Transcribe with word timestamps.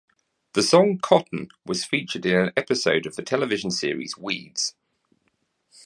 The 0.53 0.63
song 0.63 0.97
"Cotton" 0.99 1.49
was 1.63 1.85
featured 1.85 2.25
in 2.25 2.35
an 2.35 2.53
episode 2.57 3.05
of 3.05 3.15
the 3.15 3.21
television 3.21 3.69
series 3.69 4.17
"Weeds". 4.17 4.73